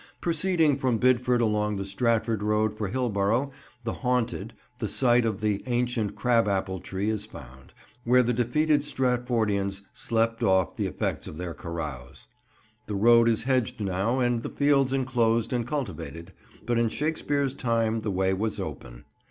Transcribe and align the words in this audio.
Proceeding 0.19 0.77
from 0.77 0.97
Bidford 0.97 1.41
along 1.41 1.75
the 1.75 1.85
Stratford 1.85 2.41
road 2.41 2.75
for 2.75 2.87
Hillborough 2.87 3.51
the 3.83 3.93
haunted, 3.93 4.55
the 4.79 4.87
site 4.87 5.25
of 5.25 5.41
the 5.41 5.61
ancient 5.67 6.15
crab 6.15 6.47
apple 6.47 6.79
tree 6.79 7.07
is 7.11 7.27
found, 7.27 7.71
where 8.03 8.23
the 8.23 8.33
defeated 8.33 8.81
Stratfordians 8.81 9.83
slept 9.93 10.41
off 10.41 10.75
the 10.75 10.87
effects 10.87 11.27
of 11.27 11.37
their 11.37 11.53
carouse. 11.53 12.25
The 12.87 12.95
road 12.95 13.29
is 13.29 13.43
hedged 13.43 13.79
now 13.79 14.17
and 14.17 14.41
the 14.41 14.49
fields 14.49 14.91
enclosed 14.91 15.53
and 15.53 15.67
cultivated, 15.67 16.33
but 16.65 16.79
in 16.79 16.89
Shakespeare's 16.89 17.53
time 17.53 18.01
the 18.01 18.09
way 18.09 18.33
was 18.33 18.59
open. 18.59 19.05